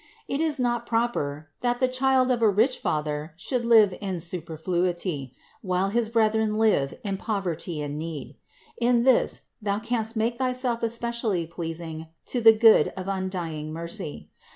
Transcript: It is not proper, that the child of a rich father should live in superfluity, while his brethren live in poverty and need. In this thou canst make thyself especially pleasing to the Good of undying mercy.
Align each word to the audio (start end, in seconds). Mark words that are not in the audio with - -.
It 0.27 0.41
is 0.41 0.59
not 0.59 0.87
proper, 0.87 1.49
that 1.59 1.79
the 1.79 1.87
child 1.87 2.31
of 2.31 2.41
a 2.41 2.49
rich 2.49 2.79
father 2.79 3.33
should 3.37 3.63
live 3.63 3.93
in 4.01 4.19
superfluity, 4.19 5.35
while 5.61 5.89
his 5.89 6.09
brethren 6.09 6.57
live 6.57 6.97
in 7.03 7.17
poverty 7.17 7.83
and 7.83 7.99
need. 7.99 8.35
In 8.79 9.03
this 9.03 9.41
thou 9.61 9.77
canst 9.77 10.15
make 10.17 10.39
thyself 10.39 10.81
especially 10.81 11.45
pleasing 11.45 12.07
to 12.25 12.41
the 12.41 12.51
Good 12.51 12.87
of 12.97 13.07
undying 13.07 13.71
mercy. 13.71 14.31